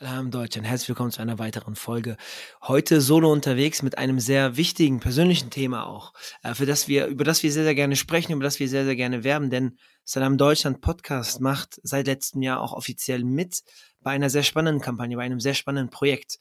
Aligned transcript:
Salam 0.00 0.30
Deutschland, 0.30 0.64
herzlich 0.64 0.90
willkommen 0.90 1.10
zu 1.10 1.20
einer 1.20 1.40
weiteren 1.40 1.74
Folge. 1.74 2.16
Heute 2.62 3.00
solo 3.00 3.32
unterwegs 3.32 3.82
mit 3.82 3.98
einem 3.98 4.20
sehr 4.20 4.56
wichtigen 4.56 5.00
persönlichen 5.00 5.50
Thema 5.50 5.88
auch, 5.88 6.12
äh, 6.44 6.54
für 6.54 6.66
das 6.66 6.86
wir, 6.86 7.06
über 7.06 7.24
das 7.24 7.42
wir 7.42 7.50
sehr, 7.50 7.64
sehr 7.64 7.74
gerne 7.74 7.96
sprechen, 7.96 8.30
über 8.30 8.44
das 8.44 8.60
wir 8.60 8.68
sehr, 8.68 8.84
sehr 8.84 8.94
gerne 8.94 9.24
werben, 9.24 9.50
denn 9.50 9.76
Salam 10.04 10.38
Deutschland 10.38 10.82
Podcast 10.82 11.40
macht 11.40 11.80
seit 11.82 12.06
letztem 12.06 12.42
Jahr 12.42 12.60
auch 12.60 12.74
offiziell 12.74 13.24
mit 13.24 13.64
bei 14.00 14.12
einer 14.12 14.30
sehr 14.30 14.44
spannenden 14.44 14.80
Kampagne, 14.80 15.16
bei 15.16 15.24
einem 15.24 15.40
sehr 15.40 15.54
spannenden 15.54 15.90
Projekt. 15.90 16.38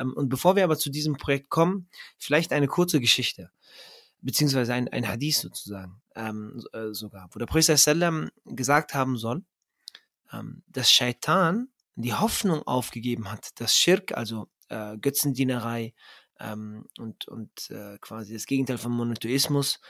Ähm, 0.00 0.12
und 0.14 0.28
bevor 0.28 0.56
wir 0.56 0.64
aber 0.64 0.76
zu 0.76 0.90
diesem 0.90 1.16
Projekt 1.18 1.50
kommen, 1.50 1.88
vielleicht 2.16 2.52
eine 2.52 2.66
kurze 2.66 2.98
Geschichte, 2.98 3.52
beziehungsweise 4.22 4.74
ein, 4.74 4.88
ein 4.88 5.06
Hadith 5.06 5.38
sozusagen, 5.38 6.02
ähm, 6.16 6.64
äh, 6.72 6.88
sogar, 6.90 7.28
wo 7.30 7.38
der 7.38 7.46
Prophet 7.46 8.32
gesagt 8.44 8.94
haben 8.94 9.16
soll, 9.16 9.44
ähm, 10.32 10.64
dass 10.66 10.90
Shaitan 10.90 11.68
die 12.02 12.14
Hoffnung 12.14 12.62
aufgegeben 12.62 13.30
hat, 13.30 13.60
dass 13.60 13.74
Schirk, 13.74 14.12
also 14.12 14.48
äh, 14.68 14.96
Götzendienerei 14.98 15.94
ähm, 16.40 16.86
und, 16.98 17.26
und 17.28 17.70
äh, 17.70 17.98
quasi 18.00 18.34
das 18.34 18.46
Gegenteil 18.46 18.78
von 18.78 18.92
Monotheismus, 18.92 19.80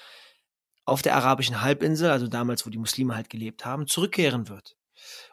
auf 0.85 1.03
der 1.03 1.17
arabischen 1.17 1.61
Halbinsel, 1.61 2.11
also 2.11 2.29
damals, 2.29 2.65
wo 2.65 2.71
die 2.71 2.79
Muslime 2.79 3.15
halt 3.15 3.29
gelebt 3.29 3.67
haben, 3.67 3.87
zurückkehren 3.87 4.49
wird. 4.49 4.77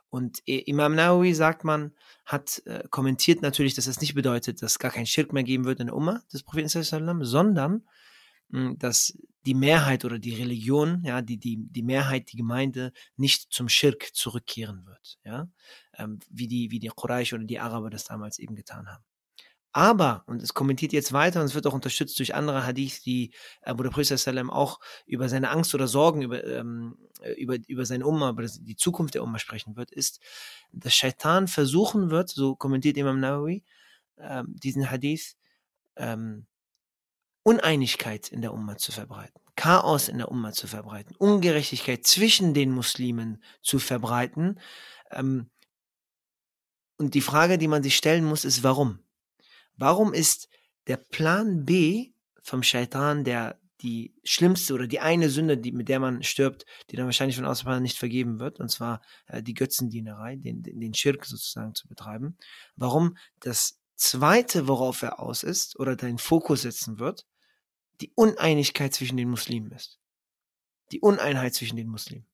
Und 0.10 0.40
Imam 0.46 0.96
Nawawi 0.96 1.34
sagt 1.34 1.64
man, 1.64 1.94
hat 2.26 2.62
äh, 2.66 2.84
kommentiert 2.90 3.42
natürlich, 3.42 3.74
dass 3.74 3.86
das 3.86 4.02
nicht 4.02 4.16
bedeutet, 4.16 4.62
dass 4.62 4.80
gar 4.80 4.92
kein 4.92 5.06
Schirk 5.06 5.34
mehr 5.34 5.44
geben 5.44 5.66
wird 5.66 5.80
in 5.80 5.88
der 5.88 5.96
Umma 5.96 6.22
des 6.32 6.44
Propheten, 6.44 6.70
sondern 6.70 7.84
hm, 8.52 8.78
dass 8.78 9.18
die 9.46 9.56
Mehrheit 9.56 10.06
oder 10.06 10.20
die 10.20 10.34
Religion, 10.36 11.04
ja, 11.04 11.22
die, 11.22 11.38
die, 11.38 11.58
die 11.70 11.84
Mehrheit, 11.84 12.32
die 12.32 12.38
Gemeinde 12.38 12.94
nicht 13.16 13.52
zum 13.52 13.70
Schirk 13.70 14.14
zurückkehren 14.14 14.86
wird, 14.86 15.20
ja, 15.24 15.50
ähm, 15.98 16.20
wie 16.30 16.48
die, 16.48 16.72
wie 16.72 16.80
die 16.80 16.90
Quraysh 16.90 17.34
oder 17.34 17.44
die 17.44 17.60
Araber 17.60 17.90
das 17.90 18.06
damals 18.06 18.40
eben 18.40 18.56
getan 18.56 18.88
haben. 18.88 19.04
Aber, 19.78 20.24
und 20.28 20.42
es 20.42 20.54
kommentiert 20.54 20.94
jetzt 20.94 21.12
weiter 21.12 21.42
und 21.42 21.48
es 21.48 21.54
wird 21.54 21.68
auch 21.68 21.74
unterstützt 21.74 22.18
durch 22.18 22.34
andere 22.34 22.66
Hadith, 22.66 23.02
die, 23.04 23.34
äh, 23.62 23.74
wo 23.76 23.84
der 23.84 23.90
Prophet 23.90 24.18
Sallam 24.18 24.50
auch 24.50 24.80
über 25.06 25.28
seine 25.28 25.50
Angst 25.50 25.76
oder 25.76 25.90
Sorgen 25.90 26.22
über, 26.22 26.42
ähm, 26.46 26.98
über, 27.36 27.58
über 27.68 27.86
seine 27.86 28.06
Umma, 28.06 28.30
über 28.30 28.46
die 28.46 28.78
Zukunft 28.78 29.16
der 29.16 29.24
Umma 29.24 29.38
sprechen 29.38 29.76
wird, 29.76 29.92
ist, 29.92 30.22
dass 30.72 30.96
Shaitan 30.96 31.50
versuchen 31.50 32.10
wird, 32.10 32.30
so 32.30 32.56
kommentiert 32.56 32.96
Imam 32.96 33.20
Nawawi, 33.20 33.66
ähm, 34.18 34.56
diesen 34.58 34.90
Hadith, 34.90 35.36
ähm, 35.98 36.46
Uneinigkeit 37.44 38.30
in 38.30 38.42
der 38.42 38.54
Umma 38.54 38.78
zu 38.78 38.94
verbreiten, 38.94 39.42
Chaos 39.58 40.08
in 40.08 40.20
der 40.20 40.32
Umma 40.32 40.54
zu 40.54 40.68
verbreiten, 40.68 41.18
Ungerechtigkeit 41.18 42.08
zwischen 42.08 42.54
den 42.54 42.72
Muslimen 42.72 43.44
zu 43.62 43.80
verbreiten. 43.80 44.58
Ähm, 45.12 45.50
und 46.98 47.14
die 47.14 47.22
Frage, 47.22 47.58
die 47.58 47.68
man 47.68 47.84
sich 47.84 47.96
stellen 47.96 48.26
muss, 48.26 48.46
ist, 48.46 48.64
warum? 48.64 49.00
Warum 49.78 50.14
ist 50.14 50.50
der 50.88 50.98
Plan 50.98 51.66
B 51.66 52.12
vom 52.42 52.64
Shaitan, 52.64 53.24
der 53.24 53.60
die 53.82 54.14
schlimmste 54.24 54.74
oder 54.74 54.88
die 54.88 55.00
eine 55.00 55.30
Sünde, 55.30 55.58
die, 55.58 55.72
mit 55.72 55.90
der 55.90 56.00
man 56.00 56.24
stirbt, 56.24 56.66
die 56.90 56.96
dann 56.96 57.06
wahrscheinlich 57.06 57.36
von 57.36 57.46
außen 57.46 57.82
nicht 57.82 57.98
vergeben 57.98 58.40
wird, 58.40 58.60
und 58.60 58.70
zwar 58.70 59.02
äh, 59.28 59.44
die 59.44 59.54
Götzendienerei, 59.54 60.38
den, 60.38 60.64
den, 60.64 60.94
Schirk 60.94 61.26
sozusagen 61.26 61.76
zu 61.76 61.88
betreiben. 61.88 62.38
Warum 62.76 63.18
das 63.40 63.80
zweite, 63.96 64.68
worauf 64.68 65.02
er 65.02 65.20
aus 65.20 65.44
ist 65.44 65.78
oder 65.78 65.96
deinen 65.96 66.18
Fokus 66.18 66.62
setzen 66.62 67.00
wird, 67.00 67.26
die 68.02 68.12
Uneinigkeit 68.16 68.94
zwischen 68.94 69.18
den 69.18 69.30
Muslimen 69.30 69.72
ist. 69.72 70.00
Die 70.92 71.00
Uneinheit 71.00 71.54
zwischen 71.54 71.78
den 71.78 71.88
Muslimen. 71.88 72.28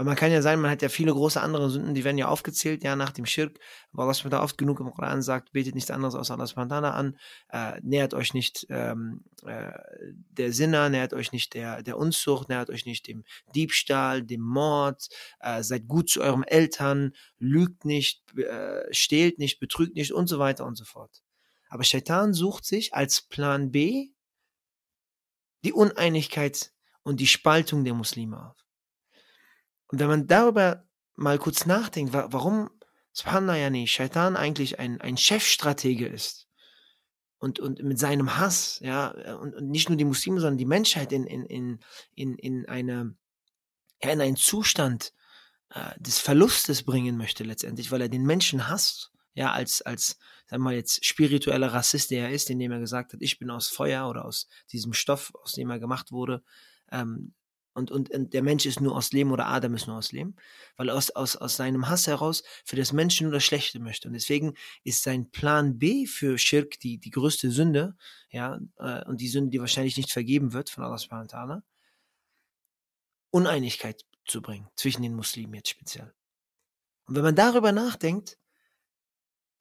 Weil 0.00 0.06
man 0.06 0.16
kann 0.16 0.32
ja 0.32 0.40
sein, 0.40 0.58
man 0.62 0.70
hat 0.70 0.80
ja 0.80 0.88
viele 0.88 1.12
große 1.12 1.38
andere 1.42 1.68
Sünden, 1.68 1.92
die 1.92 2.04
werden 2.04 2.16
ja 2.16 2.28
aufgezählt, 2.28 2.82
ja, 2.82 2.96
nach 2.96 3.10
dem 3.10 3.26
Schirk, 3.26 3.60
wo 3.92 4.00
Allah 4.00 4.14
da 4.30 4.42
oft 4.42 4.56
genug 4.56 4.80
im 4.80 4.90
Koran 4.92 5.20
sagt, 5.20 5.52
betet 5.52 5.74
nichts 5.74 5.90
anderes 5.90 6.14
außer 6.14 6.32
Allah 6.32 6.46
subhanahu 6.46 6.86
an, 6.86 7.18
äh, 7.50 7.78
nähert 7.82 8.14
euch 8.14 8.32
nicht 8.32 8.66
ähm, 8.70 9.24
äh, 9.44 9.72
der 10.30 10.54
Sinner, 10.54 10.88
nähert 10.88 11.12
euch 11.12 11.32
nicht 11.32 11.52
der, 11.52 11.82
der 11.82 11.98
Unzucht, 11.98 12.48
nähert 12.48 12.70
euch 12.70 12.86
nicht 12.86 13.08
dem 13.08 13.24
Diebstahl, 13.54 14.22
dem 14.22 14.40
Mord, 14.40 15.06
äh, 15.40 15.62
seid 15.62 15.86
gut 15.86 16.08
zu 16.08 16.22
euren 16.22 16.44
Eltern, 16.44 17.12
lügt 17.38 17.84
nicht, 17.84 18.22
äh, 18.38 18.84
stehlt 18.94 19.38
nicht, 19.38 19.60
betrügt 19.60 19.96
nicht 19.96 20.14
und 20.14 20.28
so 20.28 20.38
weiter 20.38 20.64
und 20.64 20.76
so 20.76 20.86
fort. 20.86 21.20
Aber 21.68 21.84
Shaitan 21.84 22.32
sucht 22.32 22.64
sich 22.64 22.94
als 22.94 23.20
Plan 23.20 23.70
B 23.70 24.12
die 25.62 25.74
Uneinigkeit 25.74 26.72
und 27.02 27.20
die 27.20 27.26
Spaltung 27.26 27.84
der 27.84 27.92
Muslime 27.92 28.48
auf. 28.48 28.69
Und 29.90 29.98
wenn 29.98 30.08
man 30.08 30.26
darüber 30.26 30.84
mal 31.16 31.38
kurz 31.38 31.66
nachdenkt, 31.66 32.12
warum 32.12 32.70
Subhanallah 33.12 33.86
Shaitan 33.86 34.36
eigentlich 34.36 34.78
ein, 34.78 35.00
ein 35.00 35.16
Chefstratege 35.16 36.06
ist 36.06 36.48
und, 37.38 37.58
und 37.58 37.82
mit 37.82 37.98
seinem 37.98 38.36
Hass, 38.36 38.78
ja, 38.80 39.08
und, 39.36 39.54
und 39.54 39.68
nicht 39.68 39.88
nur 39.88 39.98
die 39.98 40.04
Muslime, 40.04 40.40
sondern 40.40 40.58
die 40.58 40.64
Menschheit 40.64 41.12
in, 41.12 41.24
in, 41.24 41.44
in, 41.44 41.80
in, 42.14 42.36
in 42.36 42.68
eine, 42.68 43.16
ja, 44.02 44.10
in 44.10 44.20
einen 44.20 44.36
Zustand 44.36 45.12
äh, 45.70 45.98
des 45.98 46.18
Verlustes 46.18 46.84
bringen 46.84 47.16
möchte 47.16 47.42
letztendlich, 47.42 47.90
weil 47.90 48.02
er 48.02 48.08
den 48.08 48.24
Menschen 48.24 48.68
hasst, 48.68 49.10
ja, 49.34 49.52
als, 49.52 49.82
als, 49.82 50.18
sagen 50.46 50.62
wir 50.62 50.70
mal 50.70 50.74
jetzt 50.74 51.04
spiritueller 51.04 51.72
Rassist, 51.72 52.10
der 52.10 52.28
er 52.28 52.32
ist, 52.32 52.50
indem 52.50 52.72
er 52.72 52.80
gesagt 52.80 53.12
hat, 53.12 53.22
ich 53.22 53.38
bin 53.38 53.50
aus 53.50 53.68
Feuer 53.68 54.08
oder 54.08 54.24
aus 54.24 54.48
diesem 54.72 54.92
Stoff, 54.92 55.32
aus 55.42 55.52
dem 55.54 55.70
er 55.70 55.80
gemacht 55.80 56.12
wurde, 56.12 56.42
ähm, 56.92 57.34
und, 57.72 57.90
und, 57.90 58.10
und 58.10 58.34
der 58.34 58.42
Mensch 58.42 58.66
ist 58.66 58.80
nur 58.80 58.96
aus 58.96 59.12
Leben 59.12 59.30
oder 59.30 59.46
Adam 59.46 59.74
ist 59.74 59.86
nur 59.86 59.96
aus 59.96 60.12
Leben, 60.12 60.34
weil 60.76 60.88
er 60.88 60.96
aus, 60.96 61.10
aus, 61.10 61.36
aus 61.36 61.56
seinem 61.56 61.88
Hass 61.88 62.06
heraus 62.06 62.42
für 62.64 62.76
das 62.76 62.92
Menschen 62.92 63.24
nur 63.24 63.32
das 63.32 63.44
Schlechte 63.44 63.78
möchte. 63.78 64.08
Und 64.08 64.14
deswegen 64.14 64.54
ist 64.82 65.02
sein 65.02 65.30
Plan 65.30 65.78
B 65.78 66.06
für 66.06 66.36
Schirk 66.38 66.80
die, 66.80 66.98
die 66.98 67.10
größte 67.10 67.50
Sünde, 67.50 67.96
ja, 68.30 68.58
äh, 68.78 69.04
und 69.04 69.20
die 69.20 69.28
Sünde, 69.28 69.50
die 69.50 69.60
wahrscheinlich 69.60 69.96
nicht 69.96 70.12
vergeben 70.12 70.52
wird 70.52 70.70
von 70.70 70.84
Allah 70.84 70.98
subhanahu 70.98 71.28
wa 71.30 71.36
ta'ala, 71.36 71.62
Uneinigkeit 73.30 74.04
zu 74.26 74.42
bringen, 74.42 74.68
zwischen 74.74 75.02
den 75.02 75.14
Muslimen 75.14 75.54
jetzt 75.54 75.70
speziell. 75.70 76.12
Und 77.06 77.14
wenn 77.16 77.22
man 77.22 77.36
darüber 77.36 77.72
nachdenkt, 77.72 78.38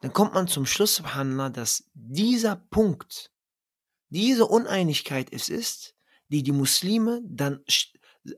dann 0.01 0.13
kommt 0.13 0.33
man 0.33 0.47
zum 0.47 0.65
Schluss, 0.65 0.95
subhanallah, 0.95 1.49
dass 1.49 1.89
dieser 1.93 2.55
Punkt, 2.55 3.31
diese 4.09 4.45
Uneinigkeit 4.45 5.31
es 5.31 5.49
ist, 5.49 5.95
die 6.29 6.43
die 6.43 6.51
Muslime 6.51 7.21
dann 7.25 7.63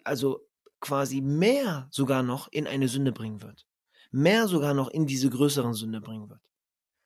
also 0.04 0.48
quasi 0.80 1.22
mehr 1.22 1.88
sogar 1.92 2.24
noch 2.24 2.48
in 2.50 2.68
eine 2.68 2.88
Sünde 2.88 3.12
bringen 3.12 3.42
wird. 3.42 3.68
Mehr 4.12 4.48
sogar 4.48 4.74
noch 4.74 4.90
in 4.90 5.06
diese 5.06 5.30
größeren 5.30 5.74
Sünde 5.74 6.02
bringen 6.02 6.30
wird. 6.30 6.42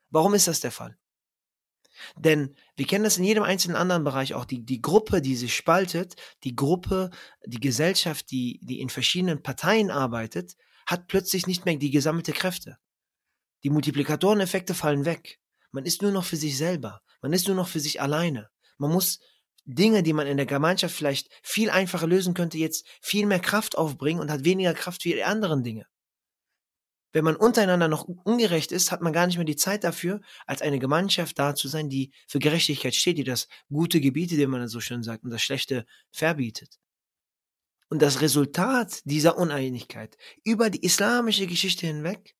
Warum 0.09 0.33
ist 0.33 0.47
das 0.47 0.59
der 0.59 0.71
Fall? 0.71 0.97
Denn 2.17 2.55
wir 2.75 2.85
kennen 2.85 3.03
das 3.03 3.17
in 3.17 3.23
jedem 3.23 3.43
einzelnen 3.43 3.77
anderen 3.77 4.03
Bereich 4.03 4.33
auch. 4.33 4.45
Die, 4.45 4.65
die 4.65 4.81
Gruppe, 4.81 5.21
die 5.21 5.35
sich 5.35 5.55
spaltet, 5.55 6.15
die 6.43 6.55
Gruppe, 6.55 7.09
die 7.45 7.59
Gesellschaft, 7.59 8.31
die, 8.31 8.59
die 8.63 8.79
in 8.81 8.89
verschiedenen 8.89 9.41
Parteien 9.41 9.91
arbeitet, 9.91 10.55
hat 10.85 11.07
plötzlich 11.07 11.47
nicht 11.47 11.65
mehr 11.65 11.77
die 11.77 11.91
gesammelte 11.91 12.33
Kräfte. 12.33 12.77
Die 13.63 13.69
Multiplikatoreneffekte 13.69 14.73
fallen 14.73 15.05
weg. 15.05 15.39
Man 15.71 15.85
ist 15.85 16.01
nur 16.01 16.11
noch 16.11 16.25
für 16.25 16.37
sich 16.37 16.57
selber. 16.57 17.01
Man 17.21 17.33
ist 17.33 17.47
nur 17.47 17.55
noch 17.55 17.67
für 17.67 17.79
sich 17.79 18.01
alleine. 18.01 18.49
Man 18.77 18.91
muss 18.91 19.19
Dinge, 19.65 20.03
die 20.03 20.13
man 20.13 20.27
in 20.27 20.37
der 20.37 20.45
Gemeinschaft 20.45 20.95
vielleicht 20.95 21.29
viel 21.41 21.69
einfacher 21.69 22.07
lösen 22.07 22.33
könnte, 22.33 22.57
jetzt 22.57 22.85
viel 23.01 23.25
mehr 23.25 23.39
Kraft 23.39 23.77
aufbringen 23.77 24.21
und 24.21 24.31
hat 24.31 24.45
weniger 24.45 24.73
Kraft 24.73 25.03
für 25.03 25.09
die 25.09 25.23
anderen 25.23 25.63
Dinge. 25.63 25.87
Wenn 27.13 27.23
man 27.23 27.37
untereinander 27.37 27.87
noch 27.87 28.03
ungerecht 28.03 28.71
ist, 28.71 28.91
hat 28.91 29.01
man 29.01 29.13
gar 29.13 29.25
nicht 29.25 29.37
mehr 29.37 29.45
die 29.45 29.55
Zeit 29.55 29.83
dafür, 29.85 30.19
als 30.45 30.61
eine 30.61 30.79
Gemeinschaft 30.79 31.39
da 31.39 31.55
zu 31.55 31.67
sein, 31.67 31.89
die 31.89 32.11
für 32.27 32.39
Gerechtigkeit 32.39 32.93
steht, 32.93 33.17
die 33.17 33.23
das 33.23 33.47
gute 33.69 34.01
Gebiete, 34.01 34.37
wie 34.37 34.45
man 34.47 34.67
so 34.67 34.81
schön 34.81 35.01
sagt, 35.01 35.23
und 35.23 35.31
das 35.31 35.41
Schlechte 35.41 35.85
verbietet. 36.11 36.77
Und 37.89 38.01
das 38.01 38.21
Resultat 38.21 38.99
dieser 39.05 39.37
Uneinigkeit 39.37 40.17
über 40.43 40.69
die 40.69 40.83
islamische 40.83 41.47
Geschichte 41.47 41.87
hinweg 41.87 42.35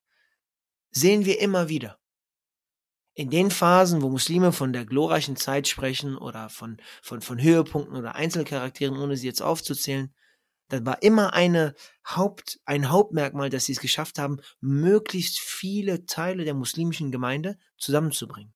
sehen 0.92 1.26
wir 1.26 1.40
immer 1.40 1.70
wieder 1.70 1.98
in 3.16 3.30
den 3.30 3.50
Phasen, 3.50 4.02
wo 4.02 4.10
Muslime 4.10 4.52
von 4.52 4.74
der 4.74 4.86
glorreichen 4.86 5.38
Zeit 5.38 5.68
sprechen 5.70 6.18
oder 6.18 6.50
von, 6.50 6.78
von, 7.02 7.22
von 7.22 7.42
Höhepunkten 7.42 7.96
oder 7.96 8.16
Einzelcharakteren, 8.16 8.98
ohne 8.98 9.16
sie 9.16 9.26
jetzt 9.26 9.42
aufzuzählen, 9.42 10.14
dann 10.68 10.86
war 10.86 11.02
immer 11.02 11.34
eine 11.34 11.76
Haupt, 12.06 12.60
ein 12.66 12.90
Hauptmerkmal, 12.90 13.50
dass 13.50 13.66
sie 13.66 13.72
es 13.72 13.80
geschafft 13.80 14.20
haben, 14.20 14.42
möglichst 14.60 15.40
viele 15.40 16.06
Teile 16.06 16.44
der 16.44 16.56
muslimischen 16.56 17.12
Gemeinde 17.12 17.58
zusammenzubringen. 17.78 18.54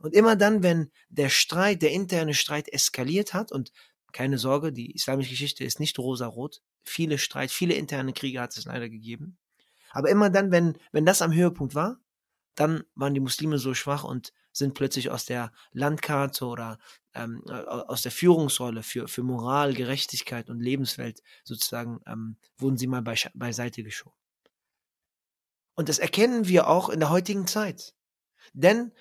Und 0.00 0.12
immer 0.14 0.36
dann, 0.36 0.62
wenn 0.62 0.90
der 1.08 1.28
Streit, 1.28 1.82
der 1.82 1.92
interne 1.92 2.34
Streit 2.34 2.68
eskaliert 2.72 3.32
hat, 3.32 3.52
und 3.52 3.72
keine 4.12 4.38
Sorge, 4.38 4.72
die 4.72 4.92
islamische 4.92 5.30
Geschichte 5.30 5.64
ist 5.64 5.80
nicht 5.80 5.98
rosarot, 5.98 6.62
viele 6.82 7.18
Streit, 7.18 7.50
viele 7.50 7.74
interne 7.74 8.12
Kriege 8.12 8.40
hat 8.40 8.56
es 8.56 8.64
leider 8.64 8.88
gegeben. 8.88 9.38
Aber 9.92 10.10
immer 10.10 10.30
dann, 10.30 10.50
wenn, 10.50 10.76
wenn 10.92 11.06
das 11.06 11.22
am 11.22 11.32
Höhepunkt 11.32 11.74
war, 11.74 12.00
dann 12.54 12.84
waren 12.94 13.14
die 13.14 13.20
Muslime 13.20 13.58
so 13.58 13.74
schwach 13.74 14.04
und 14.04 14.32
sind 14.52 14.74
plötzlich 14.74 15.10
aus 15.10 15.24
der 15.24 15.52
Landkarte 15.72 16.46
oder 16.46 16.78
ähm, 17.14 17.42
aus 17.48 18.02
der 18.02 18.12
Führungsrolle 18.12 18.82
für, 18.82 19.08
für 19.08 19.22
Moral, 19.22 19.74
Gerechtigkeit 19.74 20.48
und 20.48 20.60
Lebenswelt 20.60 21.22
sozusagen, 21.42 22.00
ähm, 22.06 22.36
wurden 22.58 22.76
sie 22.76 22.86
mal 22.86 23.02
bei, 23.02 23.16
beiseite 23.34 23.82
geschoben. 23.82 24.16
Und 25.74 25.88
das 25.88 25.98
erkennen 25.98 26.46
wir 26.46 26.68
auch 26.68 26.88
in 26.88 27.00
der 27.00 27.10
heutigen 27.10 27.46
Zeit. 27.46 27.94
Denn, 28.52 28.92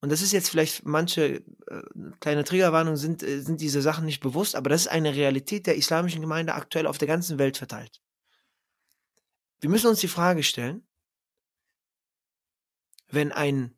und 0.00 0.10
das 0.10 0.22
ist 0.22 0.32
jetzt 0.32 0.50
vielleicht 0.50 0.84
manche 0.84 1.44
äh, 1.68 1.82
kleine 2.20 2.44
Triggerwarnung, 2.44 2.96
sind, 2.96 3.22
äh, 3.22 3.40
sind 3.40 3.60
diese 3.60 3.82
Sachen 3.82 4.04
nicht 4.04 4.20
bewusst, 4.20 4.56
aber 4.56 4.70
das 4.70 4.82
ist 4.82 4.88
eine 4.88 5.14
Realität 5.14 5.66
der 5.66 5.76
islamischen 5.76 6.20
Gemeinde 6.20 6.54
aktuell 6.54 6.86
auf 6.86 6.98
der 6.98 7.08
ganzen 7.08 7.38
Welt 7.38 7.56
verteilt. 7.56 8.00
Wir 9.60 9.70
müssen 9.70 9.86
uns 9.86 10.00
die 10.00 10.08
Frage 10.08 10.42
stellen, 10.42 10.86
wenn 13.16 13.32
ein, 13.32 13.76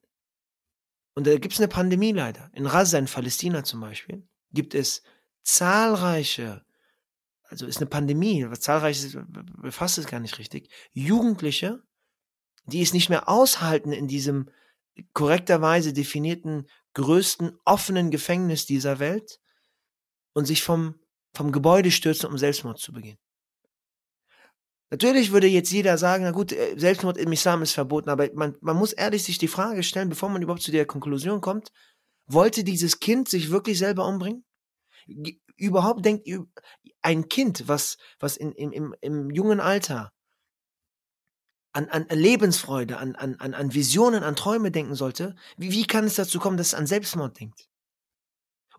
und 1.14 1.26
da 1.26 1.38
gibt 1.38 1.54
es 1.54 1.60
eine 1.60 1.68
Pandemie 1.68 2.12
leider, 2.12 2.50
in 2.52 2.64
Gaza, 2.64 2.98
in 2.98 3.06
Palästina 3.06 3.64
zum 3.64 3.80
Beispiel, 3.80 4.28
gibt 4.52 4.74
es 4.74 5.02
zahlreiche, 5.42 6.64
also 7.44 7.66
ist 7.66 7.78
eine 7.78 7.86
Pandemie, 7.86 8.46
zahlreiche 8.58 9.24
befasst 9.62 9.96
es 9.96 10.06
gar 10.06 10.20
nicht 10.20 10.38
richtig, 10.38 10.70
Jugendliche, 10.92 11.82
die 12.66 12.82
es 12.82 12.92
nicht 12.92 13.08
mehr 13.08 13.30
aushalten 13.30 13.92
in 13.92 14.08
diesem 14.08 14.50
korrekterweise 15.14 15.94
definierten 15.94 16.68
größten 16.92 17.56
offenen 17.64 18.10
Gefängnis 18.10 18.66
dieser 18.66 18.98
Welt 18.98 19.40
und 20.34 20.44
sich 20.44 20.62
vom, 20.62 21.00
vom 21.34 21.52
Gebäude 21.52 21.90
stürzen, 21.90 22.28
um 22.28 22.36
Selbstmord 22.36 22.78
zu 22.78 22.92
begehen. 22.92 23.18
Natürlich 24.90 25.32
würde 25.32 25.46
jetzt 25.46 25.70
jeder 25.70 25.98
sagen, 25.98 26.24
na 26.24 26.30
gut, 26.30 26.52
äh, 26.52 26.74
Selbstmord 26.76 27.18
im 27.18 27.32
Islam 27.32 27.62
ist 27.62 27.72
verboten, 27.72 28.08
aber 28.08 28.28
man, 28.34 28.56
man 28.60 28.76
muss 28.76 28.92
ehrlich 28.92 29.22
sich 29.22 29.38
die 29.38 29.48
Frage 29.48 29.82
stellen, 29.82 30.08
bevor 30.08 30.28
man 30.28 30.42
überhaupt 30.42 30.62
zu 30.62 30.72
der 30.72 30.86
Konklusion 30.86 31.40
kommt, 31.40 31.72
wollte 32.26 32.64
dieses 32.64 33.00
Kind 33.00 33.28
sich 33.28 33.50
wirklich 33.50 33.78
selber 33.78 34.06
umbringen? 34.06 34.44
Überhaupt 35.56 36.04
denkt 36.04 36.28
ein 37.02 37.28
Kind, 37.28 37.68
was, 37.68 37.96
was 38.18 38.36
in, 38.36 38.52
im, 38.52 38.72
im, 38.72 38.94
im 39.00 39.30
jungen 39.30 39.60
Alter 39.60 40.12
an, 41.72 41.88
an 41.88 42.06
Lebensfreude, 42.08 42.98
an, 42.98 43.14
an, 43.14 43.54
an 43.54 43.74
Visionen, 43.74 44.22
an 44.22 44.36
Träume 44.36 44.70
denken 44.70 44.94
sollte, 44.94 45.36
wie, 45.56 45.70
wie 45.70 45.86
kann 45.86 46.04
es 46.04 46.16
dazu 46.16 46.38
kommen, 46.38 46.56
dass 46.56 46.68
es 46.68 46.74
an 46.74 46.86
Selbstmord 46.86 47.38
denkt? 47.38 47.68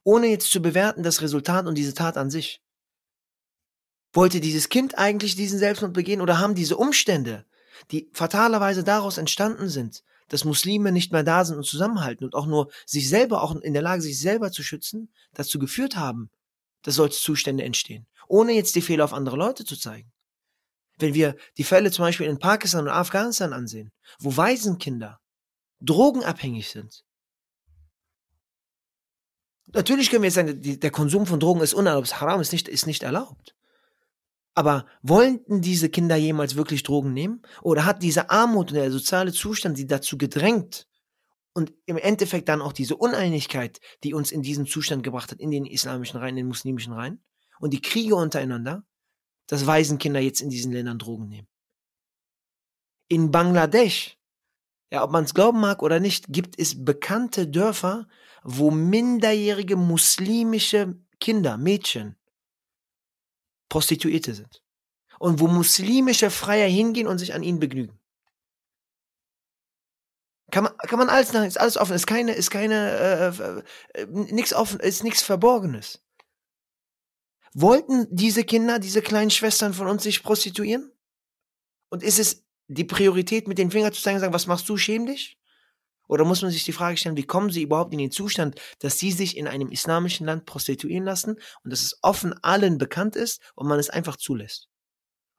Ohne 0.03 0.27
jetzt 0.27 0.51
zu 0.51 0.61
bewerten 0.61 1.03
das 1.03 1.21
Resultat 1.21 1.65
und 1.65 1.77
diese 1.77 1.93
Tat 1.93 2.17
an 2.17 2.29
sich. 2.29 2.61
Wollte 4.11 4.39
dieses 4.39 4.69
Kind 4.69 4.97
eigentlich 4.97 5.35
diesen 5.35 5.59
Selbstmord 5.59 5.93
begehen 5.93 6.21
oder 6.21 6.39
haben 6.39 6.55
diese 6.55 6.77
Umstände, 6.77 7.45
die 7.91 8.09
fatalerweise 8.13 8.83
daraus 8.83 9.17
entstanden 9.17 9.69
sind, 9.69 10.03
dass 10.29 10.45
Muslime 10.45 10.91
nicht 10.91 11.11
mehr 11.11 11.23
da 11.23 11.45
sind 11.45 11.57
und 11.57 11.65
zusammenhalten 11.65 12.25
und 12.25 12.35
auch 12.35 12.45
nur 12.45 12.71
sich 12.85 13.09
selber, 13.09 13.43
auch 13.43 13.55
in 13.55 13.73
der 13.73 13.81
Lage, 13.81 14.01
sich 14.01 14.19
selber 14.19 14.51
zu 14.51 14.63
schützen, 14.63 15.11
dazu 15.33 15.59
geführt 15.59 15.95
haben, 15.95 16.29
dass 16.83 16.95
solche 16.95 17.19
Zustände 17.19 17.63
entstehen, 17.63 18.07
ohne 18.27 18.53
jetzt 18.53 18.75
die 18.75 18.81
Fehler 18.81 19.05
auf 19.05 19.13
andere 19.13 19.37
Leute 19.37 19.65
zu 19.65 19.75
zeigen. 19.75 20.11
Wenn 20.97 21.13
wir 21.13 21.35
die 21.57 21.63
Fälle 21.63 21.91
zum 21.91 22.03
Beispiel 22.03 22.27
in 22.27 22.39
Pakistan 22.39 22.85
und 22.85 22.93
Afghanistan 22.93 23.53
ansehen, 23.53 23.91
wo 24.19 24.35
Waisenkinder 24.35 25.19
drogenabhängig 25.81 26.69
sind. 26.69 27.05
Natürlich 29.67 30.09
können 30.09 30.23
wir 30.23 30.27
jetzt 30.27 30.35
sagen, 30.35 30.79
der 30.79 30.91
Konsum 30.91 31.25
von 31.25 31.39
Drogen 31.39 31.61
ist 31.61 31.73
unerlaubt, 31.73 32.19
Haram 32.19 32.41
ist 32.41 32.51
nicht, 32.51 32.67
ist 32.67 32.87
nicht 32.87 33.03
erlaubt. 33.03 33.55
Aber 34.55 34.85
wollten 35.01 35.61
diese 35.61 35.89
Kinder 35.89 36.15
jemals 36.15 36.55
wirklich 36.55 36.83
Drogen 36.83 37.13
nehmen? 37.13 37.41
Oder 37.61 37.85
hat 37.85 38.03
diese 38.03 38.29
Armut 38.29 38.71
und 38.71 38.75
der 38.75 38.91
soziale 38.91 39.31
Zustand 39.31 39.77
sie 39.77 39.87
dazu 39.87 40.17
gedrängt 40.17 40.87
und 41.53 41.73
im 41.85 41.97
Endeffekt 41.97 42.49
dann 42.49 42.61
auch 42.61 42.73
diese 42.73 42.95
Uneinigkeit, 42.95 43.79
die 44.03 44.13
uns 44.13 44.31
in 44.31 44.41
diesen 44.41 44.65
Zustand 44.65 45.03
gebracht 45.03 45.31
hat, 45.31 45.39
in 45.39 45.51
den 45.51 45.65
islamischen 45.65 46.19
Reihen, 46.19 46.37
in 46.37 46.43
den 46.43 46.47
muslimischen 46.47 46.93
Reihen 46.93 47.23
und 47.59 47.73
die 47.73 47.81
Kriege 47.81 48.15
untereinander, 48.15 48.83
dass 49.47 49.65
Waisenkinder 49.65 50.19
jetzt 50.19 50.41
in 50.41 50.49
diesen 50.49 50.71
Ländern 50.71 50.99
Drogen 50.99 51.27
nehmen? 51.27 51.47
In 53.07 53.31
Bangladesch, 53.31 54.17
ja, 54.91 55.03
ob 55.03 55.11
man 55.11 55.23
es 55.23 55.33
glauben 55.33 55.59
mag 55.59 55.81
oder 55.83 55.99
nicht, 55.99 56.27
gibt 56.29 56.59
es 56.59 56.83
bekannte 56.83 57.47
Dörfer, 57.47 58.07
wo 58.43 58.71
minderjährige 58.71 59.75
muslimische 59.75 60.99
Kinder, 61.19 61.57
Mädchen, 61.57 62.15
Prostituierte 63.69 64.33
sind. 64.33 64.63
Und 65.19 65.39
wo 65.39 65.47
muslimische 65.47 66.31
Freier 66.31 66.67
hingehen 66.67 67.07
und 67.07 67.17
sich 67.17 67.33
an 67.33 67.43
ihnen 67.43 67.59
begnügen. 67.59 67.99
Kann 70.51 70.63
man, 70.63 70.75
kann 70.77 70.99
man 70.99 71.09
alles 71.09 71.33
nach, 71.33 71.45
ist 71.45 71.59
alles 71.59 71.77
offen, 71.77 71.95
ist 71.95 72.07
keine, 72.07 72.33
ist 72.33 72.49
keine, 72.49 73.63
äh, 73.95 74.01
äh, 74.01 74.05
nichts 74.07 74.53
offen, 74.53 74.79
ist 74.79 75.03
nichts 75.03 75.21
Verborgenes. 75.21 76.03
Wollten 77.53 78.07
diese 78.09 78.43
Kinder, 78.43 78.79
diese 78.79 79.01
kleinen 79.01 79.31
Schwestern 79.31 79.73
von 79.73 79.87
uns 79.87 80.03
sich 80.03 80.23
prostituieren? 80.23 80.91
Und 81.91 82.03
ist 82.03 82.19
es 82.19 82.45
die 82.67 82.83
Priorität, 82.83 83.47
mit 83.47 83.57
den 83.57 83.71
Fingern 83.71 83.93
zu 83.93 84.01
zeigen 84.01 84.15
und 84.15 84.21
sagen, 84.21 84.33
was 84.33 84.47
machst 84.47 84.69
du, 84.69 84.77
schäm 84.77 85.05
dich? 85.05 85.38
Oder 86.09 86.25
muss 86.25 86.41
man 86.41 86.49
sich 86.49 86.63
die 86.63 86.71
Frage 86.71 86.97
stellen, 86.97 87.17
wie 87.17 87.23
kommen 87.23 87.51
sie 87.51 87.61
überhaupt 87.61 87.93
in 87.93 87.99
den 87.99 88.11
Zustand, 88.11 88.59
dass 88.79 88.97
sie 88.97 89.11
sich 89.11 89.37
in 89.37 89.47
einem 89.47 89.69
islamischen 89.69 90.25
Land 90.25 90.45
prostituieren 90.45 91.05
lassen 91.05 91.35
und 91.63 91.71
dass 91.71 91.81
es 91.81 91.99
offen 92.01 92.33
allen 92.41 92.79
bekannt 92.79 93.15
ist 93.15 93.39
und 93.55 93.67
man 93.67 93.79
es 93.79 93.91
einfach 93.91 94.17
zulässt? 94.17 94.67